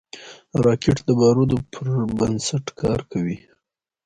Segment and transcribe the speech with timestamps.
[0.65, 3.37] راکټ د بارودو پر بنسټ کار کوي